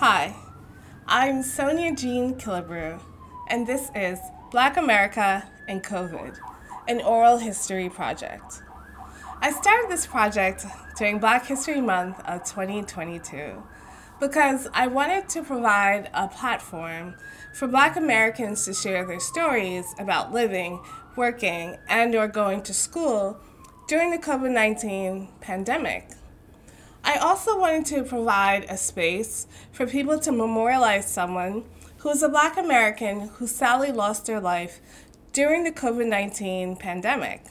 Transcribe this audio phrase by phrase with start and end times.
[0.00, 0.34] Hi,
[1.06, 3.02] I'm Sonia Jean Killebrew,
[3.48, 4.18] and this is
[4.50, 6.38] Black America and COVID,
[6.88, 8.62] an oral history project.
[9.42, 10.64] I started this project
[10.96, 13.62] during Black History Month of 2022
[14.18, 17.16] because I wanted to provide a platform
[17.52, 20.80] for Black Americans to share their stories about living,
[21.14, 23.38] working, and or going to school
[23.86, 26.08] during the COVID-19 pandemic.
[27.02, 31.64] I also wanted to provide a space for people to memorialize someone
[31.98, 34.80] who is a Black American who sadly lost their life
[35.32, 37.44] during the COVID 19 pandemic.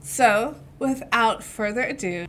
[0.00, 2.26] So, without further ado,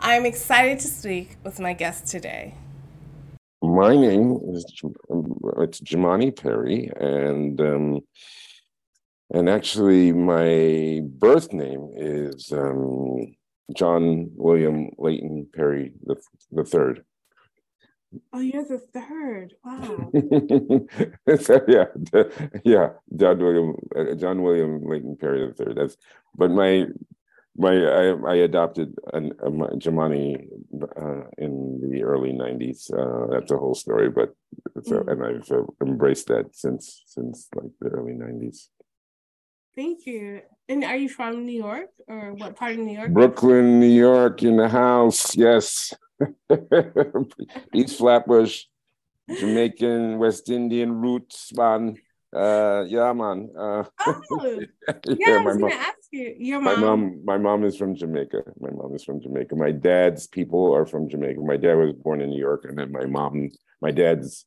[0.00, 2.54] I am excited to speak with my guest today.
[3.62, 4.64] My name is
[5.58, 8.00] it's Jahmani Perry, and um,
[9.30, 13.34] and actually my birth name is um,
[13.74, 16.16] John William Layton Perry the
[16.50, 17.04] the third.
[18.32, 19.54] Oh, you're the third.
[19.64, 20.10] Wow.
[21.68, 21.86] yeah,
[22.64, 25.76] yeah, John William uh, John William Layton Perry the third.
[25.76, 25.96] That's
[26.34, 26.86] but my
[27.56, 30.46] my I, I adopted an, a Jahmani
[30.96, 32.92] uh, in the early '90s.
[32.92, 34.34] Uh, that's a whole story, but
[34.84, 35.08] so mm-hmm.
[35.08, 38.68] and I've uh, embraced that since since like the early '90s.
[39.74, 40.42] Thank you.
[40.72, 43.12] And are you from New York or what part of New York?
[43.12, 45.36] Brooklyn, New York, in the house.
[45.36, 45.92] Yes.
[47.74, 48.64] East Flatbush,
[49.38, 51.98] Jamaican, West Indian roots, man.
[52.34, 53.50] Uh, yeah, man.
[53.54, 56.34] Uh, oh, yeah, yeah, I was gonna ask you.
[56.38, 56.74] Your mom.
[56.74, 58.42] My mom, my mom is from Jamaica.
[58.58, 59.54] My mom is from Jamaica.
[59.54, 61.42] My dad's people are from Jamaica.
[61.42, 63.50] My dad was born in New York, and then my mom,
[63.82, 64.46] my dad's,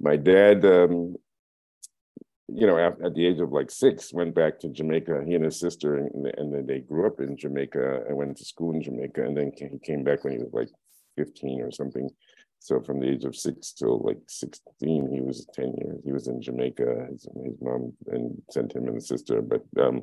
[0.00, 1.16] my dad um,
[2.48, 5.24] you know, at, the age of like six, went back to Jamaica.
[5.26, 8.44] He and his sister, and, and then they grew up in Jamaica and went to
[8.44, 9.24] school in Jamaica.
[9.24, 10.68] And then he came back when he was like
[11.16, 12.08] 15 or something.
[12.60, 16.00] So from the age of six till like 16, he was 10 years.
[16.04, 17.08] He was in Jamaica.
[17.10, 19.42] His, his mom and sent him and his sister.
[19.42, 20.02] But um,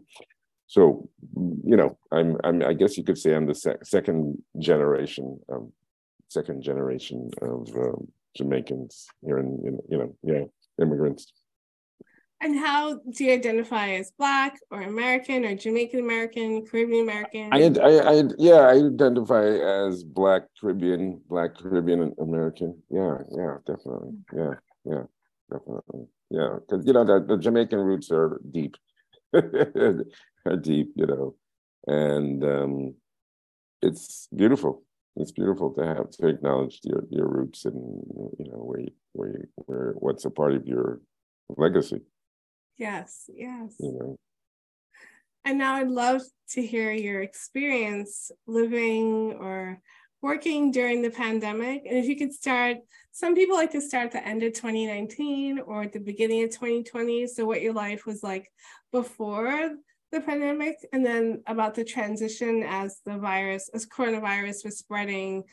[0.67, 5.39] so, you know, I'm, I'm, I guess you could say I'm the sec- second generation,
[5.51, 5.71] um,
[6.27, 10.43] second generation of um, Jamaicans here in, in, you know, yeah,
[10.81, 11.31] immigrants.
[12.43, 17.53] And how do you identify as Black or American or Jamaican American, Caribbean American?
[17.53, 22.83] I, I, I, yeah, I identify as Black Caribbean, Black Caribbean American.
[22.89, 24.17] Yeah, yeah, definitely.
[24.35, 25.03] Yeah, yeah,
[25.49, 26.07] definitely.
[26.31, 28.75] Yeah, because you know the, the Jamaican roots are deep,
[29.33, 31.35] are deep, you know,
[31.87, 32.95] and um,
[33.81, 34.83] it's beautiful.
[35.15, 38.03] It's beautiful to have to acknowledge your your roots and
[38.37, 40.99] you know where you, where you, where what's a part of your
[41.55, 42.01] legacy.
[42.77, 43.79] Yes, yes.
[45.45, 49.81] And now I'd love to hear your experience living or
[50.21, 51.83] working during the pandemic.
[51.85, 52.77] And if you could start,
[53.11, 56.51] some people like to start at the end of 2019 or at the beginning of
[56.51, 57.27] 2020.
[57.27, 58.49] So, what your life was like
[58.91, 59.71] before
[60.11, 65.43] the pandemic, and then about the transition as the virus, as coronavirus was spreading,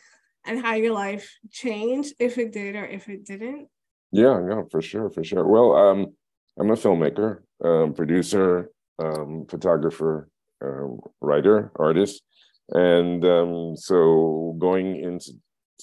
[0.45, 3.69] and how your life changed, if it did or if it didn't.
[4.13, 5.47] Yeah, no, for sure, for sure.
[5.47, 6.13] Well, um,
[6.59, 10.29] I'm a filmmaker, um, producer, um, photographer,
[10.63, 12.23] um, writer, artist.
[12.71, 15.33] And um, so going into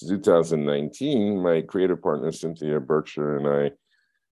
[0.00, 3.70] 2019, my creative partner, Cynthia Berkshire, and I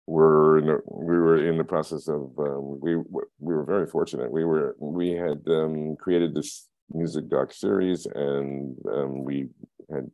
[0.08, 4.32] were in the, we were in the process of um, we we were very fortunate.
[4.32, 8.76] We were we had um, created this music doc series, and
[9.24, 9.50] we
[9.92, 10.10] had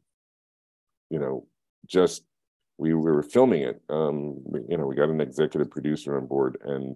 [1.09, 1.47] you know
[1.85, 2.23] just
[2.77, 3.81] we were filming it.
[3.89, 6.95] Um, you know, we got an executive producer on board, and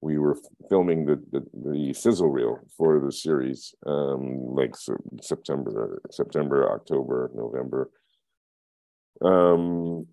[0.00, 0.36] we were
[0.68, 4.74] filming the the, the sizzle reel for the series, um, like
[5.22, 7.90] September, September, October, November.
[9.22, 10.06] Um,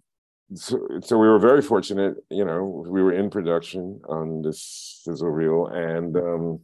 [0.56, 2.16] so, so we were very fortunate.
[2.30, 6.60] You know, we were in production on this sizzle reel, and um,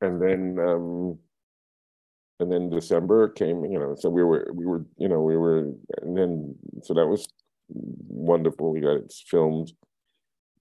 [0.00, 1.18] and then um,
[2.40, 5.72] and then December came, you know, so we were, we were, you know, we were,
[6.02, 7.28] and then, so that was
[7.68, 8.72] wonderful.
[8.72, 9.72] We got it filmed.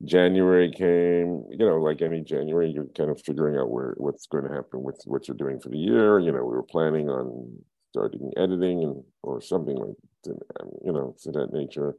[0.05, 4.45] January came, you know, like any January, you're kind of figuring out where what's going
[4.45, 6.19] to happen with what you're doing for the year.
[6.19, 7.51] You know, we were planning on
[7.91, 9.95] starting editing and or something like,
[10.25, 11.95] you know, to that nature.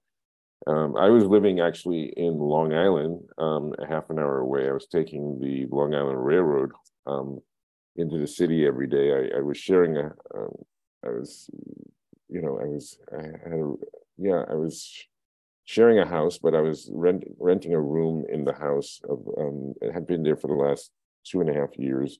[0.66, 4.68] Um, I was living actually in Long Island, um, a half an hour away.
[4.68, 6.72] I was taking the Long Island Railroad
[7.06, 7.40] um,
[7.96, 9.12] into the city every day.
[9.12, 10.54] I, I was sharing a, um,
[11.04, 11.50] I was,
[12.28, 13.74] you know, I was, I had a,
[14.18, 15.06] yeah, I was
[15.64, 19.74] sharing a house, but I was rent, renting a room in the house of, um,
[19.82, 20.90] it had been there for the last
[21.24, 22.18] two and a half years.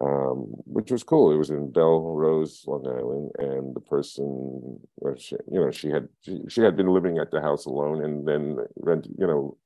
[0.00, 1.32] um, which was cool.
[1.32, 4.78] It was in Bellerose, Long Island, and the person,
[5.16, 8.26] she, you know, she had she, she had been living at the house alone, and
[8.26, 9.56] then rent, you know,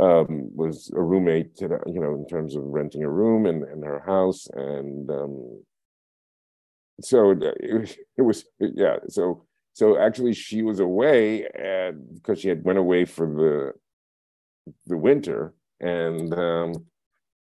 [0.00, 4.00] um, was a roommate, you know, in terms of renting a room in, in her
[4.00, 5.62] house, and um,
[7.00, 8.96] so it, it was, yeah.
[9.08, 14.96] So so actually, she was away, and because she had went away for the the
[14.96, 16.72] winter, and um,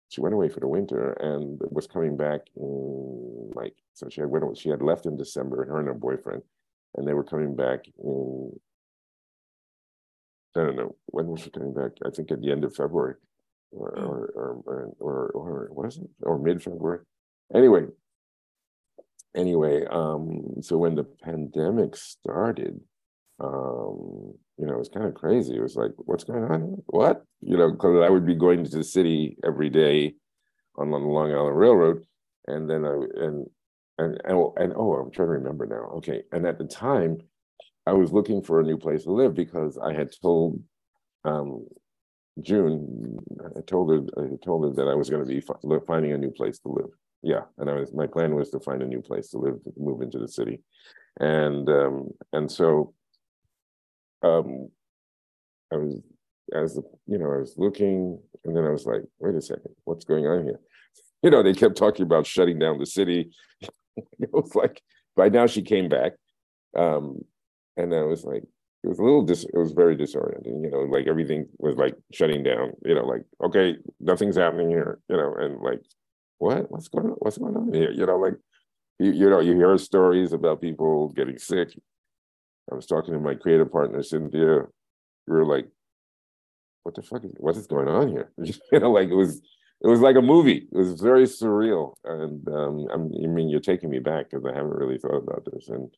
[0.08, 4.30] she went away for the winter and was coming back in like so she had
[4.30, 6.42] went she had left in December her and her boyfriend
[6.94, 8.52] and they were coming back in
[10.58, 13.14] I don't know when was she coming back I think at the end of February
[13.70, 14.04] or hmm.
[14.04, 14.18] or
[14.66, 17.00] or, or, or what is it or mid February
[17.54, 17.86] anyway
[19.36, 22.80] anyway um so when the pandemic started
[23.40, 25.56] um you know, it was kind of crazy.
[25.56, 26.82] It was like, what's going on?
[26.86, 27.24] What?
[27.40, 30.14] You know, because I would be going to the city every day
[30.76, 32.04] on the Long Island Railroad.
[32.48, 33.46] And then I, and,
[33.98, 35.96] and, and, and, oh, I'm trying to remember now.
[35.98, 36.22] Okay.
[36.32, 37.18] And at the time,
[37.88, 40.62] I was looking for a new place to live because I had told
[41.24, 41.66] um,
[42.42, 43.18] June,
[43.56, 45.42] I told her, I told her that I was going to be
[45.86, 46.90] finding a new place to live.
[47.22, 49.72] Yeah, and I was my plan was to find a new place to live, to
[49.78, 50.60] move into the city,
[51.18, 52.92] and um, and so
[54.22, 54.68] um,
[55.72, 56.02] I was
[56.54, 60.04] as you know, I was looking, and then I was like, wait a second, what's
[60.04, 60.60] going on here?
[61.20, 63.32] You know, they kept talking about shutting down the city.
[63.60, 64.80] it was like
[65.16, 66.12] by now she came back,
[66.76, 67.24] um,
[67.78, 68.42] and I was like,
[68.84, 69.44] it was a little dis.
[69.44, 70.62] It was very disorienting.
[70.62, 72.72] You know, like everything was like shutting down.
[72.84, 75.00] You know, like okay, nothing's happening here.
[75.08, 75.80] You know, and like,
[76.38, 76.70] what?
[76.70, 77.16] What's going on?
[77.18, 77.90] What's going on here?
[77.90, 78.34] You know, like
[78.98, 81.74] you, you know, you hear stories about people getting sick,
[82.70, 84.62] I was talking to my creative partner, Cynthia.
[85.26, 85.66] We were like,
[86.82, 88.32] what the fuck is what is going on here?
[88.42, 89.40] you know, like it was
[89.80, 90.68] it was like a movie.
[90.70, 91.94] It was very surreal.
[92.04, 95.68] And um, i mean, you're taking me back because I haven't really thought about this.
[95.68, 95.90] And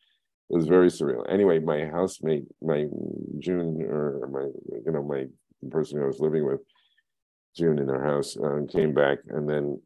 [0.50, 1.24] it was very surreal.
[1.30, 2.86] Anyway, my housemate, my
[3.38, 4.48] June, or my,
[4.84, 5.26] you know, my
[5.70, 6.60] person I was living with,
[7.56, 9.18] June in our house, uh, came back.
[9.28, 9.80] And then,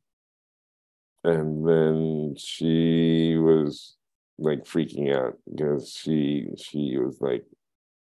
[1.22, 3.96] and then she was
[4.38, 7.44] like freaking out because she she was like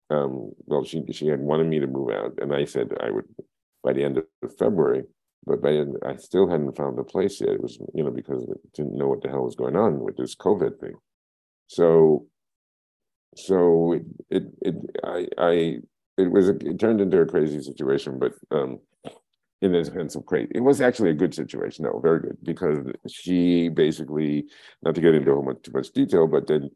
[0.10, 3.26] um well she she had wanted me to move out and I said I would
[3.84, 5.04] by the end of February
[5.46, 8.56] but by I still hadn't found a place yet it was you know because I
[8.74, 10.96] didn't know what the hell was going on with this COVID thing
[11.68, 12.26] so
[13.36, 15.52] so it it, it I I
[16.18, 18.80] it was a, it turned into a crazy situation but um
[19.64, 20.52] in the sense of crazy.
[20.54, 24.46] It was actually a good situation, No, very good, because she basically,
[24.82, 26.70] not to get into much, too much detail, but then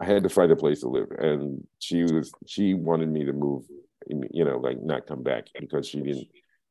[0.00, 3.32] I had to find a place to live, and she was she wanted me to
[3.32, 3.62] move,
[4.08, 6.26] you know, like not come back because she didn't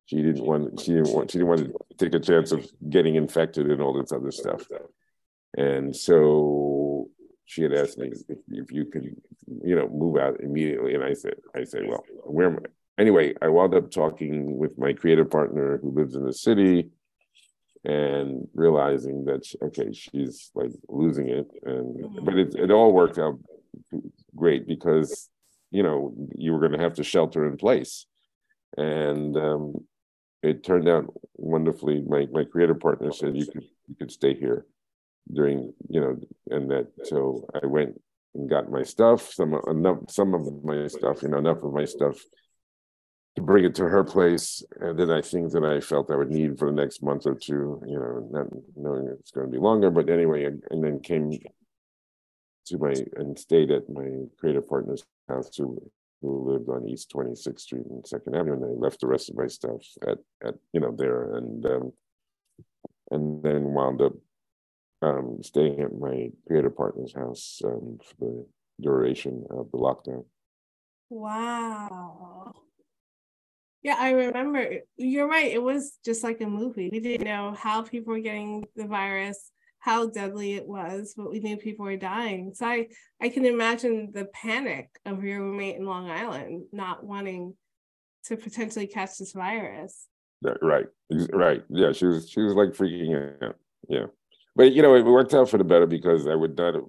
[0.07, 3.16] she didn't want she didn't want she didn't want to take a chance of getting
[3.16, 4.68] infected and all this other stuff,
[5.57, 6.84] and so
[7.45, 9.15] she had asked me if, if you could,
[9.63, 12.69] you know, move out immediately, and I said I said, well, where am I?
[12.97, 16.89] anyway, I wound up talking with my creative partner who lives in the city
[17.83, 21.47] and realizing that okay she's like losing it.
[21.63, 22.25] And mm-hmm.
[22.25, 23.39] but it, it all worked out
[24.36, 25.30] great because
[25.71, 28.06] you know you were going to have to shelter in place.
[28.77, 29.86] And um,
[30.44, 32.01] it turned out wonderfully.
[32.07, 34.65] My my creative partner said you could you could stay here
[35.31, 36.18] during you know
[36.50, 38.00] and that so i went
[38.36, 41.85] and got my stuff some enough some of my stuff you know enough of my
[41.85, 42.18] stuff
[43.35, 44.64] to bring it to her place.
[44.80, 47.35] And then I think that I felt I would need for the next month or
[47.35, 49.92] two, you know, not knowing it's going to be longer.
[49.92, 51.31] But anyway, and then came
[52.68, 54.07] to my and stayed at my
[54.40, 55.78] creative partner's house who,
[56.21, 58.54] who lived on East 26th Street and Second Avenue.
[58.54, 61.35] And I left the rest of my stuff at, at you know, there.
[61.35, 61.94] And, um,
[63.11, 64.14] and then wound up
[65.06, 68.45] um, staying at my creative partner's house um, for the
[68.81, 70.26] duration of the lockdown.
[71.09, 72.54] Wow.
[73.83, 74.80] Yeah, I remember.
[74.97, 75.52] You're right.
[75.52, 76.90] It was just like a movie.
[76.92, 81.40] We didn't know how people were getting the virus, how deadly it was, but we
[81.40, 82.54] knew people were dying.
[82.56, 82.88] So I,
[83.21, 87.54] I can imagine the panic of your roommate in Long Island not wanting
[88.26, 90.07] to potentially catch this virus.
[90.42, 90.88] Right,
[91.31, 91.64] right.
[91.69, 93.56] Yeah, she was she was like freaking out.
[93.88, 94.07] Yeah,
[94.56, 96.83] but you know it worked out for the better because I would not have,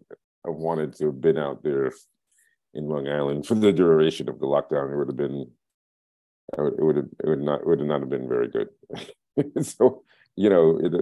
[0.44, 1.92] wanted to have been out there
[2.74, 4.92] in Long Island for the duration of the lockdown.
[4.92, 5.50] It would have been
[6.56, 8.68] it would have it would not it would not have been very good.
[9.66, 10.04] so
[10.36, 10.94] you know, it,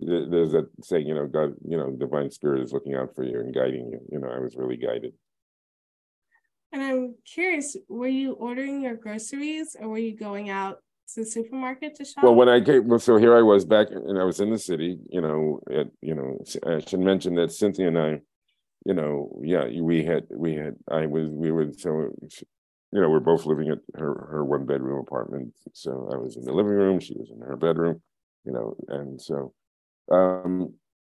[0.00, 3.22] it, there's that saying, you know, God, you know, divine spirit is looking out for
[3.22, 4.00] you and guiding you.
[4.10, 5.12] You know, I was really guided.
[6.72, 10.78] And I'm curious, were you ordering your groceries or were you going out
[11.12, 12.24] the supermarket to shop?
[12.24, 14.58] Well, when I came, well, so here I was back, and I was in the
[14.58, 14.98] city.
[15.10, 18.20] You know, at, you know, I should mention that Cynthia and I,
[18.86, 22.10] you know, yeah, we had, we had, I was, we were so,
[22.92, 25.52] you know, we're both living at her her one bedroom apartment.
[25.74, 28.00] So I was in the living room, she was in her bedroom,
[28.44, 29.52] you know, and so,
[30.10, 30.74] um,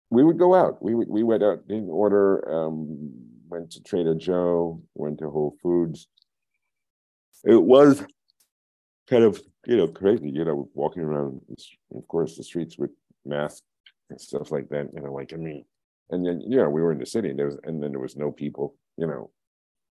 [0.10, 0.82] we would go out.
[0.82, 3.12] We would, we went out, didn't order, um,
[3.50, 6.08] went to Trader Joe, went to Whole Foods.
[7.44, 8.04] It was
[9.10, 11.42] kind of you know crazy you know walking around
[11.94, 12.90] of course the streets with
[13.26, 13.64] masks
[14.10, 15.64] and stuff like that you know like i mean
[16.10, 18.00] and then you know we were in the city and there was and then there
[18.00, 19.30] was no people you know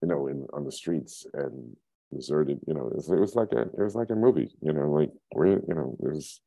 [0.03, 1.77] you know in on the streets and
[2.13, 4.73] deserted you know it was, it was like a it was like a movie you
[4.73, 6.41] know like where you know it was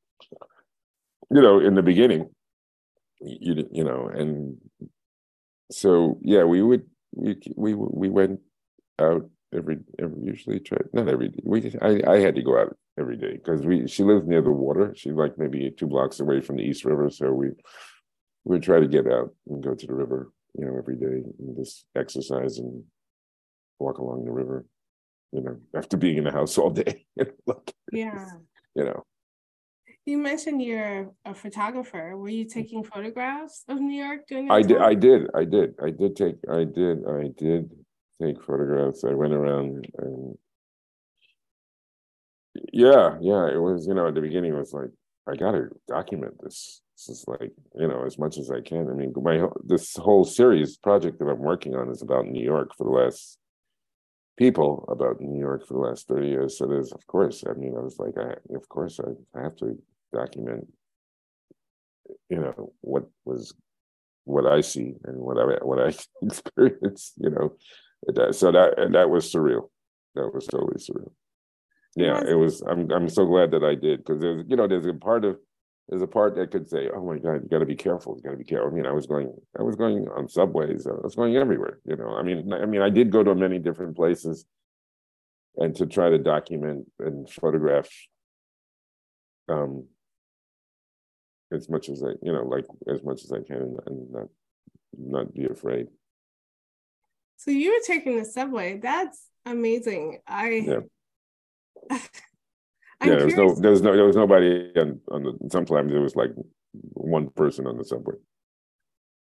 [1.30, 2.28] you know in the beginning
[3.22, 4.58] you you know and
[5.70, 8.40] so yeah we would we we we went
[8.98, 11.40] out every every usually try not every day.
[11.44, 14.52] We I I had to go out every day because we she lives near the
[14.52, 14.94] water.
[14.96, 17.50] She's like maybe two blocks away from the East River, so we
[18.44, 21.24] we would try to get out and go to the river, you know, every day
[21.40, 22.84] and just exercise and
[23.80, 24.66] walk along the river.
[25.32, 27.06] You know, after being in the house all day.
[27.92, 28.26] yeah.
[28.74, 29.04] You know.
[30.06, 32.16] You mentioned you're a photographer.
[32.16, 35.90] Were you taking photographs of New York during I did I did I did I
[35.90, 37.70] did take I did I did
[38.22, 39.04] take photographs.
[39.04, 40.38] I went around and
[42.74, 44.90] yeah, yeah, it was, you know, at the beginning it was like,
[45.28, 46.82] I gotta document this.
[46.96, 48.90] This is like, you know, as much as I can.
[48.90, 52.76] I mean, my this whole series project that I'm working on is about New York
[52.78, 53.38] for the last
[54.38, 56.58] people about New York for the last 30 years.
[56.58, 59.56] So there's of course, I mean, I was like, I of course I, I have
[59.58, 59.78] to
[60.14, 60.68] document,
[62.30, 63.54] you know, what was
[64.26, 65.94] what I see and what I what I
[66.26, 67.56] experienced, you know,
[68.08, 69.70] that, so that that was surreal.
[70.16, 71.12] That was totally surreal.
[71.96, 72.62] Yeah, it was.
[72.62, 75.38] I'm I'm so glad that I did because there's you know there's a part of
[75.90, 78.16] there's a part that could say, oh my God, you got to be careful.
[78.16, 78.70] You got to be careful.
[78.72, 80.88] I mean, I was going I was going on subways.
[80.88, 81.80] I was going everywhere.
[81.86, 84.46] You know, I mean, I mean, I did go to many different places,
[85.58, 87.90] and to try to document and photograph
[89.50, 89.86] um
[91.52, 94.28] as much as I, you know, like as much as I can and not
[94.98, 95.88] not be afraid.
[97.42, 98.78] So you were taking the subway.
[98.78, 100.20] That's amazing.
[100.28, 100.80] I yeah.
[101.90, 102.00] yeah,
[103.00, 105.50] there was no, there was no, there was nobody on, on the.
[105.52, 106.30] Sometimes there was like
[106.72, 108.14] one person on the subway.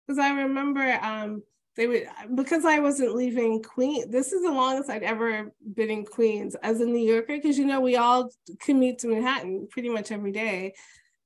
[0.06, 1.42] Because I remember, um,
[1.76, 4.06] they would because I wasn't leaving Queens.
[4.08, 7.36] This is the longest I'd ever been in Queens as a New Yorker.
[7.36, 8.30] Because you know we all
[8.60, 10.72] commute to Manhattan pretty much every day,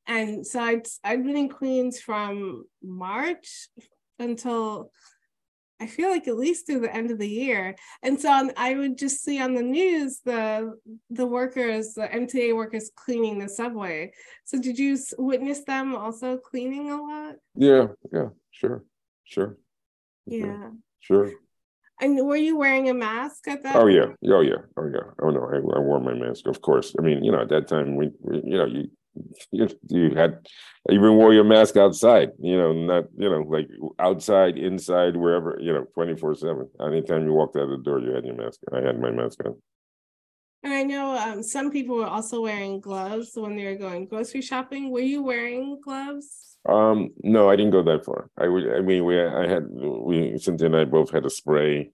[0.08, 3.68] and so I'd I'd been in Queens from March
[4.18, 4.90] until
[5.80, 7.74] I feel like at least through the end of the year.
[8.02, 10.74] And so on, I would just see on the news the
[11.08, 14.12] the workers, the MTA workers cleaning the subway.
[14.44, 17.36] So did you witness them also cleaning a lot?
[17.54, 18.84] Yeah, yeah, sure,
[19.24, 19.56] sure.
[20.26, 20.70] Yeah.
[21.00, 21.32] Sure.
[22.00, 23.76] And were you wearing a mask at that?
[23.76, 25.10] Oh yeah, oh yeah, oh yeah.
[25.22, 26.94] Oh no, I, I wore my mask, of course.
[26.98, 28.90] I mean, you know, at that time we, we you know, you
[29.50, 30.46] you, you had
[30.90, 35.72] even wore your mask outside, you know, not, you know, like outside, inside, wherever, you
[35.72, 36.68] know, 24 7.
[36.80, 38.60] Anytime you walked out the door, you had your mask.
[38.72, 39.56] I had my mask on.
[40.62, 44.42] And I know um, some people were also wearing gloves when they were going grocery
[44.42, 44.90] shopping.
[44.90, 46.58] Were you wearing gloves?
[46.68, 48.30] Um, no, I didn't go that far.
[48.38, 51.90] I would, I mean, we, I had, we, Cynthia and I both had a spray.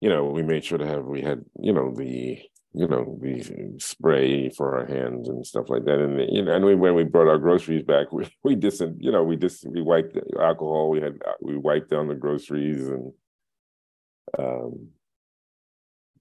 [0.00, 2.38] You know, we made sure to have, we had, you know, the
[2.74, 3.42] you know, we
[3.78, 6.00] spray for our hands and stuff like that.
[6.00, 9.10] And you know, and we, when we brought our groceries back, we we just you
[9.10, 10.90] know we just we wiped alcohol.
[10.90, 13.12] We had we wiped down the groceries and
[14.38, 14.88] um,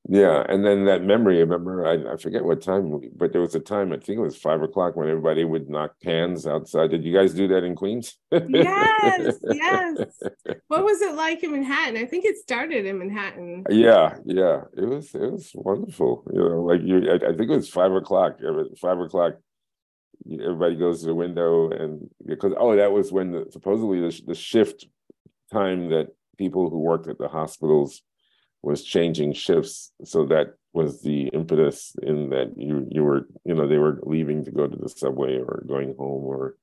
[0.09, 3.55] yeah, and then that memory, I remember, I, I forget what time, but there was
[3.55, 6.91] a time, I think it was five o'clock when everybody would knock pans outside.
[6.91, 8.17] Did you guys do that in Queens?
[8.31, 9.97] yes, yes.
[10.67, 11.97] What was it like in Manhattan?
[11.97, 13.63] I think it started in Manhattan.
[13.69, 14.61] Yeah, yeah.
[14.75, 16.23] It was it was wonderful.
[16.33, 18.39] You know, like you I, I think it was five o'clock.
[18.79, 19.35] Five o'clock,
[20.31, 24.35] everybody goes to the window and because oh, that was when the, supposedly the, the
[24.35, 24.87] shift
[25.51, 28.01] time that people who worked at the hospitals
[28.61, 29.91] was changing shifts.
[30.03, 34.45] So that was the impetus in that you you were you know they were leaving
[34.45, 36.55] to go to the subway or going home or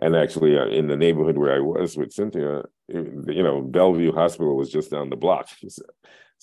[0.00, 4.12] and actually uh, in the neighborhood where I was with Cynthia it, you know Bellevue
[4.12, 5.48] Hospital was just down the block.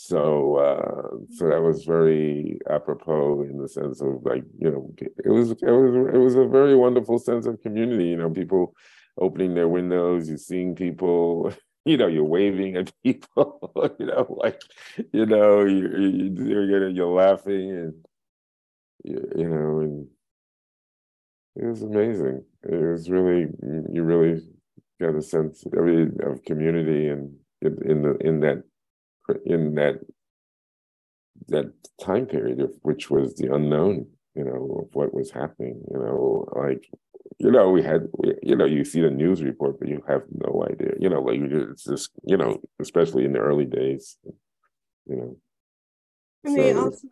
[0.01, 5.29] So uh, so that was very apropos in the sense of like you know it
[5.29, 8.73] was it was it was a very wonderful sense of community you know people
[9.19, 11.51] opening their windows you seeing people
[11.89, 14.61] you know, you're waving at people, you know, like,
[15.11, 17.93] you know, you, you, you're, you're laughing and
[19.03, 20.07] you, know, and
[21.55, 22.43] it was amazing.
[22.63, 23.47] It was really
[23.91, 24.41] you really
[25.01, 28.63] got a sense of, of community and in, in the in that
[29.45, 29.99] in that
[31.47, 34.05] that time period of which was the unknown
[34.39, 36.83] you know of what was happening you know like
[37.39, 40.23] you know we had we, you know you see the news report but you have
[40.45, 44.17] no idea you know like it's just you know especially in the early days
[45.09, 45.35] you know.
[46.45, 47.07] And so, they also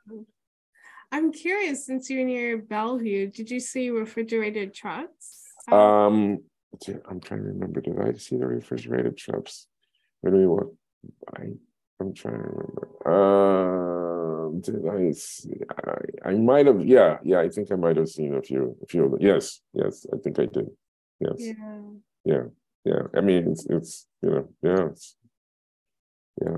[1.12, 5.43] i'm curious since you're near bellevue did you see refrigerated trucks?
[5.69, 6.39] Um
[7.10, 9.67] i'm trying to remember did i see the refrigerated trucks?
[10.22, 10.72] Where do we want
[11.36, 11.41] i
[12.00, 12.86] i'm trying to remember.
[13.13, 15.13] Uh did I?
[16.25, 17.39] I, I might have, yeah, yeah.
[17.39, 19.22] I think I might have seen a few, a few of them.
[19.22, 20.68] Yes, yes, I think I did.
[21.20, 21.80] Yes, yeah,
[22.25, 22.44] yeah,
[22.84, 23.01] yeah.
[23.16, 25.16] I mean, it's, it's, you know, yeah, it's,
[26.42, 26.58] yeah,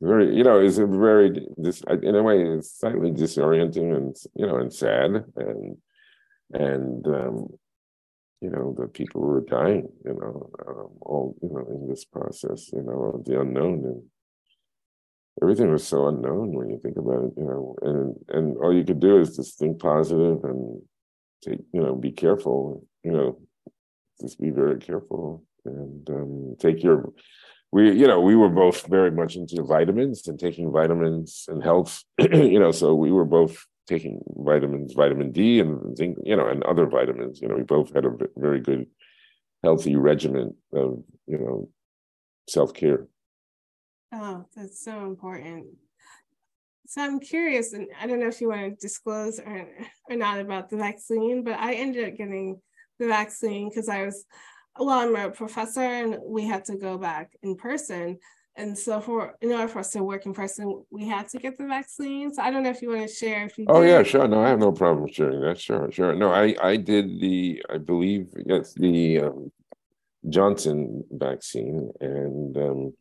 [0.00, 4.46] very, you know, it's a very, this in a way, it's slightly disorienting and you
[4.46, 5.76] know, and sad, and
[6.52, 7.48] and um,
[8.40, 12.04] you know, the people who were dying, you know, um, all you know, in this
[12.04, 14.02] process, you know, the unknown and
[15.42, 18.84] everything was so unknown when you think about it, you know, and and all you
[18.84, 20.82] could do is just think positive and
[21.42, 23.38] take, you know, be careful, you know,
[24.20, 27.12] just be very careful and um, take your
[27.72, 32.04] we you know we were both very much into vitamins and taking vitamins and health
[32.18, 36.62] you know so we were both taking vitamins vitamin d and zinc you know and
[36.64, 38.86] other vitamins you know we both had a very good
[39.62, 41.68] healthy regimen of you know
[42.48, 43.06] self-care
[44.14, 45.66] Oh, that's so important.
[46.86, 49.66] So I'm curious, and I don't know if you want to disclose or,
[50.08, 52.60] or not about the vaccine, but I ended up getting
[53.00, 54.24] the vaccine because I was,
[54.78, 58.18] well, I'm a professor and we had to go back in person.
[58.56, 61.58] And so for in order for us to work in person, we had to get
[61.58, 62.32] the vaccine.
[62.32, 63.88] So I don't know if you want to share if you Oh did.
[63.88, 64.28] yeah, sure.
[64.28, 65.58] No, I have no problem sharing that.
[65.58, 66.14] Sure, sure.
[66.14, 69.50] No, I I did the I believe yes, the um,
[70.28, 72.94] Johnson vaccine and um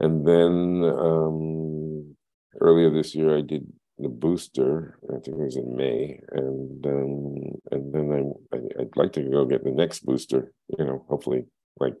[0.00, 2.16] and then um,
[2.60, 3.66] earlier this year, I did
[3.98, 4.98] the booster.
[5.08, 7.36] I think it was in May, and um,
[7.70, 10.52] and then I, I would like to go get the next booster.
[10.78, 11.44] You know, hopefully
[11.78, 11.94] like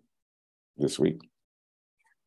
[0.76, 1.20] this week.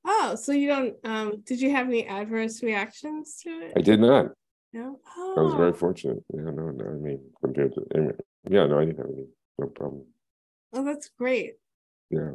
[0.06, 0.96] Oh, so you don't?
[1.04, 3.74] Um, did you have any adverse reactions to it?
[3.76, 4.28] I did not.
[4.74, 5.00] No.
[5.16, 5.36] Oh.
[5.38, 5.74] I was very oh.
[5.74, 6.24] fortunate.
[6.34, 6.86] Yeah, no, no.
[6.86, 7.86] I mean, compared to,
[8.50, 9.28] yeah, no, I didn't have any,
[9.60, 10.06] no problem.
[10.74, 11.54] Oh, that's great.
[12.10, 12.32] Yeah.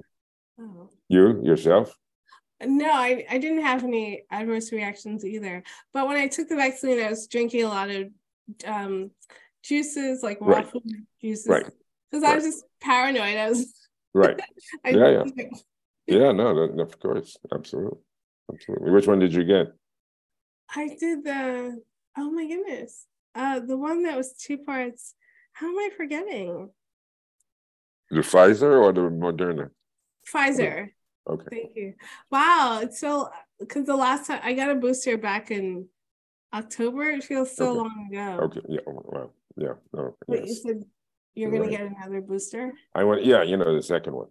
[0.60, 0.88] Oh.
[1.08, 1.94] You yourself?
[2.64, 5.62] No, I, I didn't have any adverse reactions either.
[5.92, 8.08] But when I took the vaccine, I was drinking a lot of
[8.66, 9.10] um,
[9.62, 10.68] juices, like raw right.
[10.68, 10.82] food
[11.20, 11.46] juices.
[11.46, 11.64] Right.
[12.10, 12.32] Because right.
[12.32, 13.36] I was just paranoid.
[13.36, 14.40] I was right.
[14.84, 15.44] I yeah, yeah.
[16.06, 16.48] yeah, no,
[16.80, 17.36] of course.
[17.52, 17.98] Absolutely.
[18.52, 18.90] Absolutely.
[18.90, 19.68] Which one did you get?
[20.74, 21.80] I did the
[22.16, 23.06] oh my goodness.
[23.34, 25.14] Uh the one that was two parts.
[25.52, 26.70] How am I forgetting?
[28.10, 29.70] The Pfizer or the Moderna?
[30.32, 30.90] Pfizer.
[31.28, 31.46] Okay.
[31.50, 31.94] Thank you.
[32.30, 32.80] Wow.
[32.82, 35.86] It's so because the last time I got a booster back in
[36.54, 37.78] October, it feels so okay.
[37.78, 38.44] long ago.
[38.44, 38.60] Okay.
[38.68, 38.80] Yeah.
[38.86, 39.72] Well, yeah.
[39.96, 40.48] Oh, Wait, yes.
[40.48, 40.84] you said
[41.34, 42.72] you're gonna get another booster?
[42.94, 44.28] I went, yeah, you know, the second one.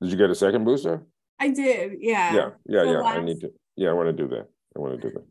[0.00, 1.06] Did you get a second booster?
[1.38, 2.34] I did, yeah.
[2.34, 2.98] Yeah, yeah, yeah.
[3.00, 3.18] Last...
[3.18, 4.48] I need to yeah, I want to do that.
[4.76, 5.24] I want to do that.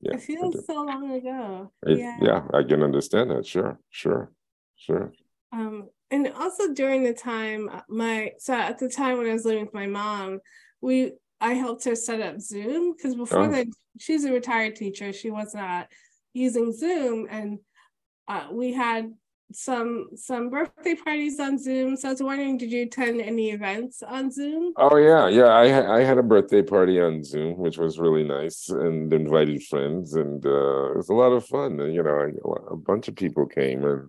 [0.00, 0.14] Yeah.
[0.14, 1.72] It feels so long ago.
[1.86, 2.18] It, yeah.
[2.20, 3.46] yeah, I can understand that.
[3.46, 4.32] Sure, sure,
[4.76, 5.12] sure.
[5.52, 9.44] Um, and also during the time uh, my so at the time when I was
[9.44, 10.40] living with my mom,
[10.80, 13.50] we I helped her set up Zoom because before oh.
[13.50, 13.66] that
[13.98, 15.12] she's a retired teacher.
[15.12, 15.88] She was not
[16.32, 17.58] using Zoom, and
[18.28, 19.12] uh, we had
[19.52, 21.96] some some birthday parties on Zoom.
[21.96, 24.72] So I was wondering, did you attend any events on Zoom?
[24.76, 25.46] Oh yeah, yeah.
[25.46, 30.14] I I had a birthday party on Zoom, which was really nice, and invited friends,
[30.14, 31.80] and uh, it was a lot of fun.
[31.80, 32.32] And, you know,
[32.70, 34.08] a bunch of people came, and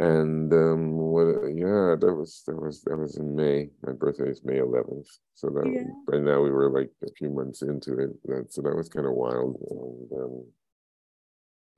[0.00, 3.68] and um what yeah that was that was that was in may.
[3.82, 5.82] My birthday is may 11th so that yeah.
[6.08, 8.10] by now we were like a few months into it.
[8.24, 9.56] That, so that was kind of wild.
[9.70, 10.44] And um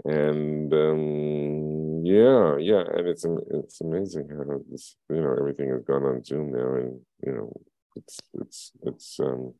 [0.04, 2.84] and um yeah yeah.
[2.96, 6.74] And it's it's amazing how this you know everything has gone on zoom now.
[6.76, 7.52] And you know
[7.96, 9.52] it's it's it's um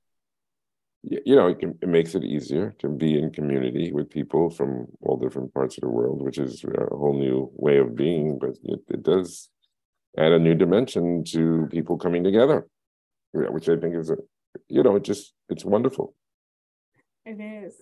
[1.02, 4.86] you know, it, can, it makes it easier to be in community with people from
[5.00, 8.38] all different parts of the world, which is a whole new way of being.
[8.38, 9.48] But it, it does
[10.16, 12.68] add a new dimension to people coming together,
[13.32, 14.16] which I think is a,
[14.68, 16.14] you know, it just it's wonderful.
[17.24, 17.74] It is,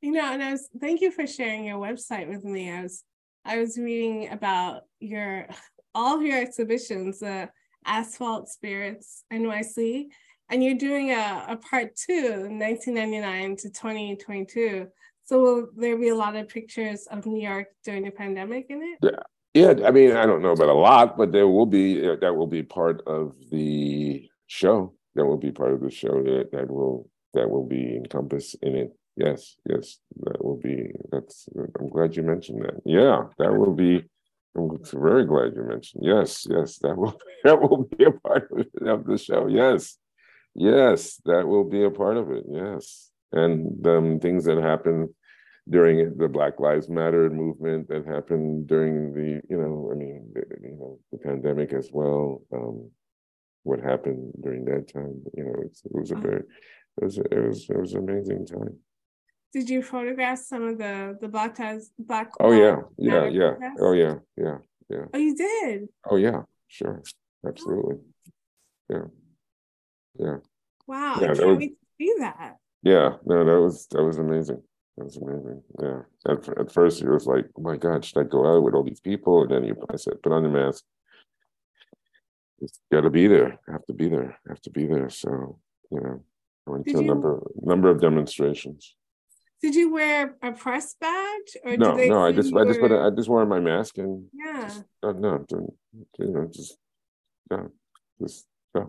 [0.00, 2.70] you know, and I was thank you for sharing your website with me.
[2.70, 3.04] I was
[3.44, 5.46] I was reading about your
[5.94, 7.46] all of your exhibitions, uh,
[7.84, 10.08] Asphalt Spirits NYC
[10.48, 14.86] and you're doing a, a part two, 1999 to 2022.
[15.24, 18.82] So will there be a lot of pictures of New York during the pandemic in
[18.82, 18.98] it?
[19.02, 19.22] Yeah.
[19.54, 22.36] Yeah, I mean, I don't know about a lot, but there will be uh, that
[22.36, 24.92] will be part of the show.
[25.14, 28.76] That will be part of the show that, that will that will be encompassed in
[28.76, 28.92] it.
[29.16, 30.92] Yes, yes, that will be.
[31.10, 31.48] That's.
[31.80, 32.82] I'm glad you mentioned that.
[32.84, 34.04] Yeah, that will be.
[34.54, 36.04] I'm very glad you mentioned.
[36.04, 38.50] Yes, yes, that will that will be a part
[38.82, 39.46] of the show.
[39.46, 39.96] Yes,
[40.56, 42.44] yes, that will be a part of it.
[42.48, 45.14] Yes, and um, things that happen
[45.68, 50.42] during the Black Lives Matter movement that happened during the, you know, I mean, the,
[50.62, 52.42] you know, the pandemic as well.
[52.52, 52.90] Um,
[53.64, 55.24] what happened during that time?
[55.34, 56.22] You know, it was a uh-huh.
[56.22, 58.78] very, it was, it was, it was an amazing time.
[59.52, 62.30] Did you photograph some of the the Black Lives Black?
[62.40, 63.54] Oh yeah, yeah, yeah.
[63.80, 64.58] Oh yeah, yeah,
[64.90, 65.06] yeah.
[65.14, 65.88] Oh, you did.
[66.08, 67.02] Oh yeah, sure,
[67.46, 67.96] absolutely.
[68.90, 69.06] Yeah,
[70.18, 70.36] yeah.
[70.86, 72.56] Wow, yeah, I can't was, wait to see that.
[72.82, 74.62] Yeah, no, that was that was amazing.
[74.96, 75.62] That's amazing.
[75.82, 76.00] Yeah.
[76.26, 78.82] At, at first, it was like, oh my God, should I go out with all
[78.82, 79.42] these people?
[79.42, 80.84] And then you, I said, put on your mask.
[82.60, 83.58] It's got to be there.
[83.68, 84.38] I have to be there.
[84.46, 85.10] I have to be there.
[85.10, 85.58] So,
[85.90, 86.24] you know,
[86.66, 88.94] I went did to a you, number number of demonstrations.
[89.60, 91.56] Did you wear a press badge?
[91.64, 92.24] Or no, no.
[92.24, 94.62] I just, I just, put I just wore my mask and yeah.
[94.62, 96.78] Just, uh, no, you know, just,
[97.50, 97.64] yeah,
[98.18, 98.84] just, yeah.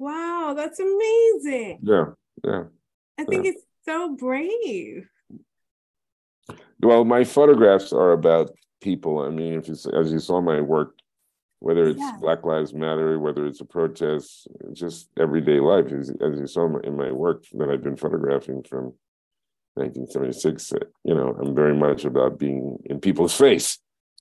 [0.00, 1.80] Wow, that's amazing.
[1.82, 2.06] Yeah,
[2.42, 2.62] yeah.
[3.18, 3.50] I think yeah.
[3.50, 5.06] it's so brave.
[6.80, 9.18] Well, my photographs are about people.
[9.18, 10.94] I mean, if you as you saw my work,
[11.58, 12.16] whether it's yeah.
[12.18, 15.92] Black Lives Matter, whether it's a protest, just everyday life.
[15.92, 18.94] As, as you saw in my work that I've been photographing from
[19.74, 23.79] 1976, uh, you know, I'm very much about being in people's face.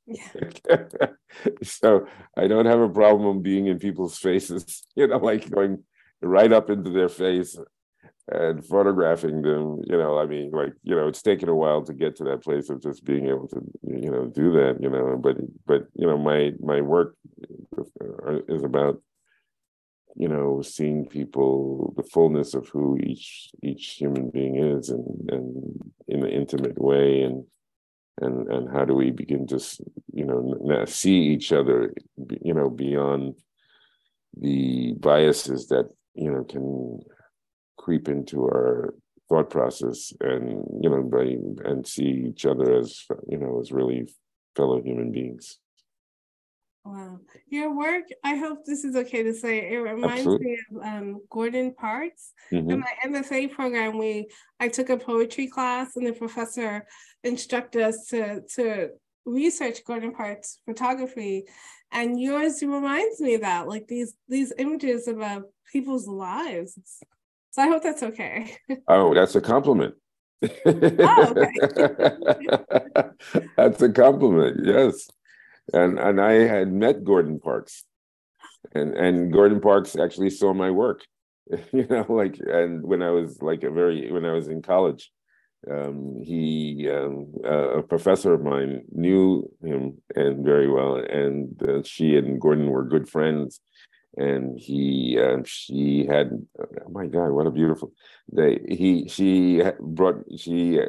[0.10, 0.84] Yeah.
[1.64, 5.84] so I don't have a problem being in people's faces, you know, like going
[6.22, 7.58] right up into their face
[8.32, 11.94] and photographing them you know i mean like you know it's taken a while to
[11.94, 15.18] get to that place of just being able to you know do that you know
[15.22, 17.16] but but you know my my work
[18.48, 19.02] is about
[20.16, 25.92] you know seeing people the fullness of who each each human being is and and
[26.08, 27.46] in an intimate way and
[28.22, 29.60] and and how do we begin to
[30.14, 31.94] you know see each other
[32.42, 33.36] you know beyond
[34.40, 37.00] the biases that you know can
[37.78, 38.94] creep into our
[39.28, 41.36] thought process and you know by
[41.70, 44.08] and see each other as you know as really
[44.56, 45.60] fellow human beings
[46.86, 50.48] wow your work i hope this is okay to say it reminds Absolutely.
[50.48, 52.72] me of um, gordon parks mm-hmm.
[52.72, 54.28] in my mfa program we
[54.60, 56.86] i took a poetry class and the professor
[57.24, 58.90] instructed us to to
[59.26, 61.46] research gordon parks photography
[61.92, 66.80] and yours reminds me of that like these these images about people's lives
[67.52, 68.56] so I hope that's okay.
[68.88, 69.96] oh, that's a compliment.
[70.44, 70.48] oh,
[73.58, 74.62] that's a compliment.
[74.64, 75.10] Yes,
[75.74, 77.84] and and I had met Gordon Parks,
[78.74, 81.02] and and Gordon Parks actually saw my work.
[81.74, 85.12] You know, like and when I was like a very when I was in college,
[85.70, 91.82] um, he um, uh, a professor of mine knew him and very well, and uh,
[91.84, 93.62] she and Gordon were good friends
[94.18, 97.92] and he uh, she had oh my god what a beautiful
[98.36, 100.80] day he she brought she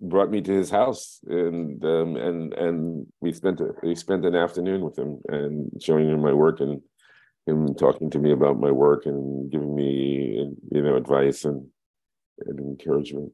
[0.00, 4.34] brought me to his house and um, and and we spent a, we spent an
[4.34, 6.82] afternoon with him and showing him my work and
[7.46, 11.66] him talking to me about my work and giving me you know advice and,
[12.46, 13.32] and encouragement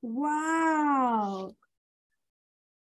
[0.00, 1.50] wow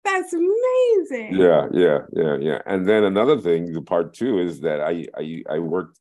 [0.03, 1.36] that's amazing.
[1.39, 2.60] Yeah, yeah, yeah, yeah.
[2.65, 5.99] And then another thing, the part two is that I I, I worked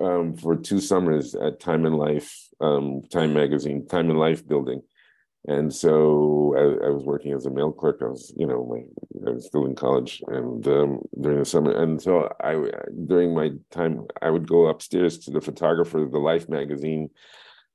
[0.00, 4.82] um, for two summers at Time and Life, um, Time Magazine, Time and Life building.
[5.48, 7.98] And so I, I, was working as a mail clerk.
[8.00, 11.72] I was, you know, my, I was still in college, and um, during the summer,
[11.72, 12.62] and so I,
[13.06, 17.10] during my time, I would go upstairs to the photographer the Life magazine,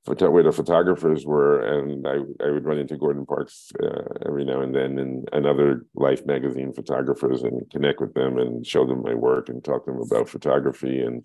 [0.06, 4.62] where the photographers were, and I, I would run into Gordon Parks uh, every now
[4.62, 9.04] and then, and, and other Life magazine photographers, and connect with them and show them
[9.04, 11.24] my work and talk to them about photography, and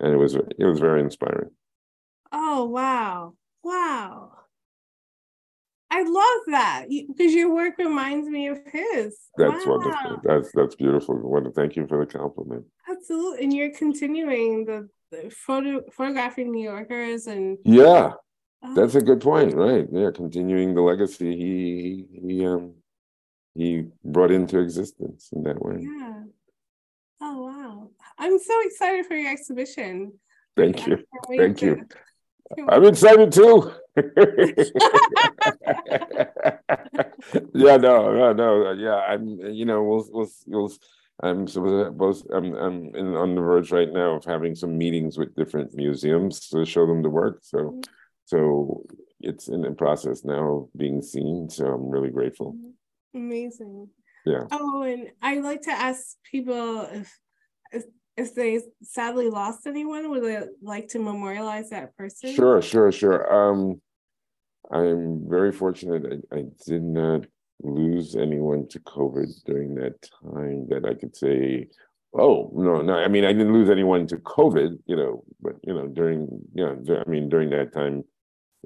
[0.00, 1.50] and it was it was very inspiring.
[2.32, 4.37] Oh wow, wow!
[5.90, 9.16] I love that because your work reminds me of his.
[9.36, 9.78] That's wow.
[9.78, 10.20] wonderful.
[10.22, 11.16] That's that's beautiful.
[11.16, 12.64] I want to thank you for the compliment.
[12.88, 14.88] Absolutely, and you're continuing the
[15.30, 18.12] photo photographing New Yorkers and yeah,
[18.62, 18.74] oh.
[18.74, 19.86] that's a good point, right?
[19.90, 22.74] Yeah, continuing the legacy he he um
[23.54, 25.78] he brought into existence in that way.
[25.80, 26.22] Yeah.
[27.20, 27.90] Oh wow!
[28.18, 30.12] I'm so excited for your exhibition.
[30.56, 30.98] Thank you.
[31.36, 31.86] Thank you.
[32.68, 33.72] I'm excited too.
[37.54, 38.72] yeah, no, no, no.
[38.72, 39.40] Yeah, I'm.
[39.40, 40.72] You know, we'll, we'll, we'll.
[41.22, 42.26] I'm supposed.
[42.32, 42.54] I'm.
[42.54, 46.64] I'm in, on the verge right now of having some meetings with different museums to
[46.64, 47.40] show them the work.
[47.42, 47.80] So, mm-hmm.
[48.26, 48.84] so
[49.20, 51.50] it's in the process now of being seen.
[51.50, 52.56] So I'm really grateful.
[53.14, 53.88] Amazing.
[54.24, 54.44] Yeah.
[54.50, 57.18] Oh, and I like to ask people if
[57.72, 57.84] if
[58.16, 62.34] if they sadly lost anyone, would they like to memorialize that person?
[62.34, 63.32] Sure, sure, sure.
[63.32, 63.80] Um,
[64.70, 66.24] I'm very fortunate.
[66.32, 67.26] I, I did not
[67.62, 71.68] lose anyone to COVID during that time that I could say,
[72.14, 72.94] oh no, no.
[72.94, 76.64] I mean, I didn't lose anyone to COVID, you know, but you know, during you
[76.64, 78.04] know, I mean, during that time,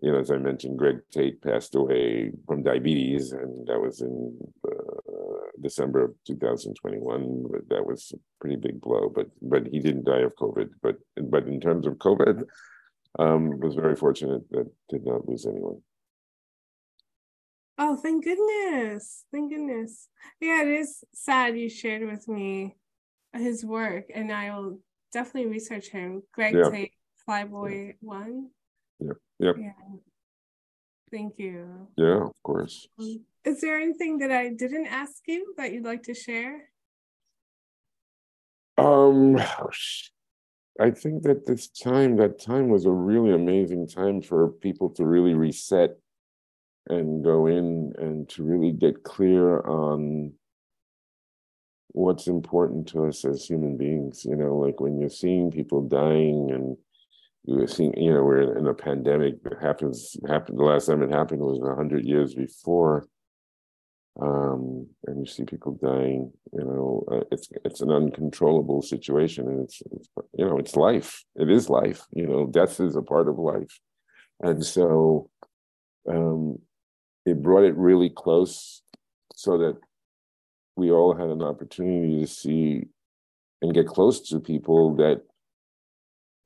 [0.03, 4.39] you know, as I mentioned, Greg Tate passed away from diabetes, and that was in
[4.67, 7.45] uh, December of 2021.
[7.51, 9.09] But that was a pretty big blow.
[9.09, 10.71] But but he didn't die of COVID.
[10.83, 12.43] But but in terms of COVID,
[13.19, 15.81] um, was very fortunate that did not lose anyone.
[17.85, 19.25] Oh, thank goodness!
[19.33, 20.09] Thank goodness.
[20.41, 22.77] Yeah, it is sad you shared with me
[23.33, 24.79] his work, and I will
[25.13, 26.23] definitely research him.
[26.33, 26.71] Greg yeah.
[26.71, 26.93] Tate,
[27.29, 27.93] Flyboy yeah.
[28.01, 28.51] One.
[29.01, 29.17] Yep.
[29.41, 29.57] Yep.
[29.59, 29.73] Yeah.
[31.11, 31.89] Thank you.
[31.97, 32.87] Yeah, of course.
[33.01, 36.69] Um, is there anything that I didn't ask you that you'd like to share?
[38.79, 39.43] Um,
[40.81, 45.05] I think that this time, that time was a really amazing time for people to
[45.05, 45.97] really reset
[46.89, 50.33] and go in and to really get clear on
[51.89, 54.25] what's important to us as human beings.
[54.25, 56.77] You know, like when you're seeing people dying and
[57.45, 61.11] you're seeing, you know, we're in a pandemic that happens, happened, the last time it
[61.11, 63.07] happened was 100 years before.
[64.21, 69.61] Um, and you see people dying, you know, uh, it's it's an uncontrollable situation, and
[69.63, 71.25] it's, it's you know it's life.
[71.35, 72.07] It is life.
[72.11, 73.81] You know, death is a part of life,
[74.41, 75.31] and so
[76.07, 76.59] um,
[77.25, 78.83] it brought it really close,
[79.35, 79.79] so that
[80.77, 82.87] we all had an opportunity to see
[83.61, 85.23] and get close to people that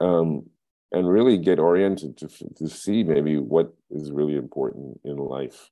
[0.00, 0.44] um,
[0.92, 5.70] and really get oriented to to see maybe what is really important in life.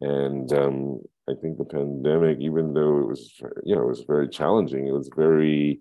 [0.00, 3.32] And um, I think the pandemic, even though it was
[3.64, 5.80] you know it was very challenging, it was very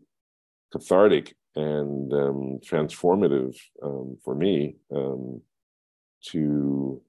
[0.72, 5.42] cathartic and um, transformative um, for me um,
[6.26, 7.02] to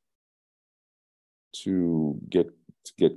[1.65, 2.47] to get
[2.85, 3.13] to get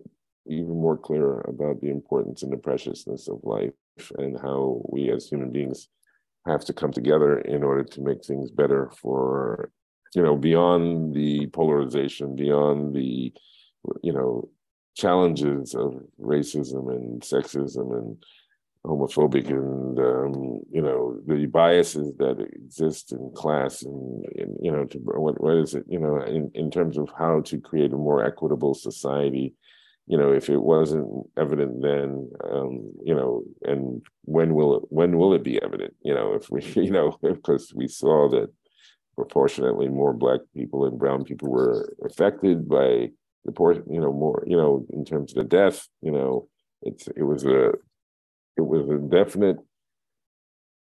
[0.48, 3.74] even more clear about the importance and the preciousness of life
[4.18, 5.88] and how we as human beings
[6.48, 9.72] have to come together in order to make things better for
[10.16, 13.32] you know beyond the polarization beyond the
[14.02, 14.50] you know
[14.96, 18.24] challenges of racism and sexism and
[18.86, 24.86] homophobic and um, you know the biases that exist in class and, and you know
[24.86, 27.98] to, what what is it you know in, in terms of how to create a
[27.98, 29.54] more equitable society
[30.08, 35.16] you know if it wasn't evident then um, you know and when will it when
[35.16, 38.52] will it be evident you know if we you know because we saw that
[39.16, 43.08] proportionately more black people and brown people were affected by
[43.46, 46.48] the poor you know more you know in terms of the death you know
[46.82, 47.74] it's it was a
[48.58, 49.58] it was a definite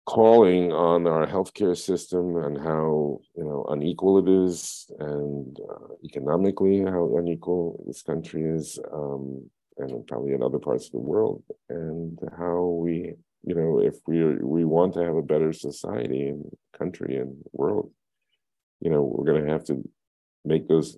[0.07, 6.79] calling on our healthcare system and how you know unequal it is, and uh, economically
[6.81, 12.17] how unequal this country is, um, and probably in other parts of the world, and
[12.37, 16.45] how we you know if we we want to have a better society and
[16.77, 17.91] country and world,
[18.79, 19.83] you know we're going to have to
[20.45, 20.97] make those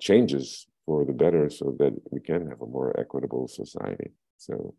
[0.00, 4.10] changes for the better so that we can have a more equitable society.
[4.36, 4.74] So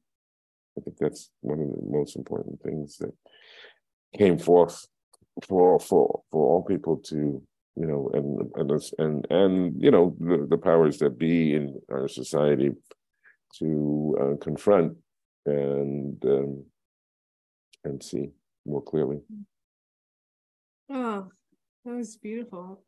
[0.77, 3.13] I think that's one of the most important things that
[4.17, 4.87] came forth
[5.47, 7.41] for for for all people to
[7.75, 12.07] you know and and and and you know the, the powers that be in our
[12.07, 12.71] society
[13.59, 14.97] to uh, confront
[15.45, 16.63] and um,
[17.83, 18.29] and see
[18.65, 19.19] more clearly.
[20.89, 21.27] Oh,
[21.85, 22.83] that was beautiful.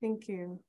[0.00, 0.60] Thank you.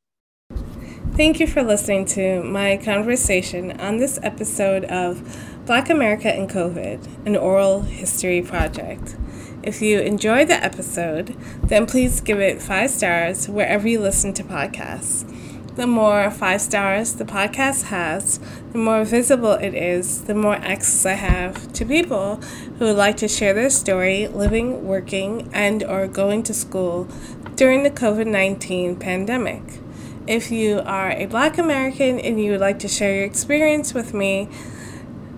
[1.20, 7.28] Thank you for listening to my conversation on this episode of Black America and COVID,
[7.28, 9.18] an oral history project.
[9.62, 14.46] If you enjoyed the episode, then please give it five stars wherever you listen to
[14.46, 15.28] podcasts.
[15.76, 18.40] The more five stars the podcast has,
[18.72, 22.38] the more visible it is, the more access I have to people
[22.78, 27.10] who would like to share their story living, working, and or going to school
[27.58, 29.82] during the COVID-19 pandemic.
[30.30, 34.14] If you are a Black American and you would like to share your experience with
[34.14, 34.48] me,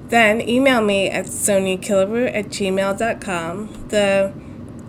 [0.09, 3.87] then email me at soniakillebrew at gmail.com.
[3.87, 4.33] The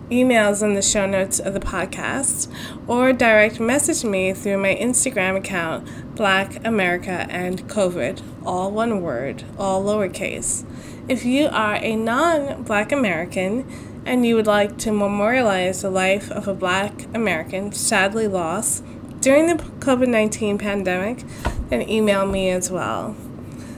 [0.09, 2.53] emails in the show notes of the podcast
[2.85, 9.45] or direct message me through my Instagram account, Black America and COVID, all one word,
[9.57, 10.65] all lowercase.
[11.07, 16.29] If you are a non Black American and you would like to memorialize the life
[16.29, 18.83] of a Black American sadly lost
[19.23, 21.23] during the COVID 19 pandemic,
[21.69, 23.15] then email me as well.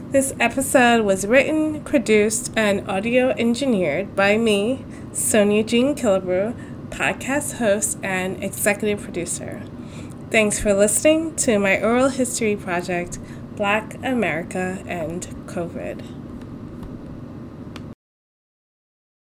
[0.10, 6.56] This episode was written, produced, and audio engineered by me, Sonia Jean Killebrew,
[6.90, 9.62] podcast host and executive producer.
[10.32, 13.20] Thanks for listening to my oral history project,
[13.56, 16.15] Black America and COVID.